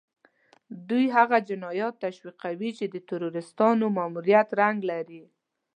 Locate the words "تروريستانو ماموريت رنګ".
3.09-4.77